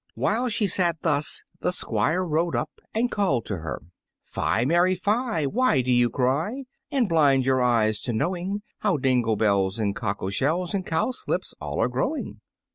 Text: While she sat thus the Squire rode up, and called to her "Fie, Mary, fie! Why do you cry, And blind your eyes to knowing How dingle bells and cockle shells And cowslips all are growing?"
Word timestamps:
While 0.15 0.49
she 0.49 0.65
sat 0.65 0.99
thus 1.03 1.43
the 1.59 1.71
Squire 1.71 2.23
rode 2.23 2.55
up, 2.55 2.71
and 2.91 3.11
called 3.11 3.45
to 3.45 3.57
her 3.59 3.83
"Fie, 4.23 4.65
Mary, 4.65 4.95
fie! 4.95 5.45
Why 5.45 5.83
do 5.83 5.91
you 5.91 6.09
cry, 6.09 6.63
And 6.89 7.07
blind 7.07 7.45
your 7.45 7.61
eyes 7.61 8.01
to 8.01 8.11
knowing 8.13 8.63
How 8.79 8.97
dingle 8.97 9.35
bells 9.35 9.77
and 9.77 9.95
cockle 9.95 10.31
shells 10.31 10.73
And 10.73 10.87
cowslips 10.87 11.53
all 11.61 11.79
are 11.79 11.87
growing?" 11.87 12.41